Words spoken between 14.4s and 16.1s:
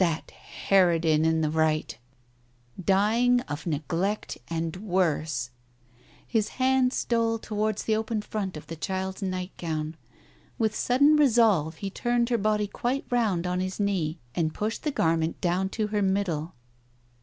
pushed the garment down to her